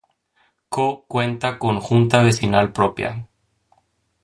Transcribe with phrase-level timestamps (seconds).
[0.73, 3.11] Coo cuenta con Junta vecinal propia.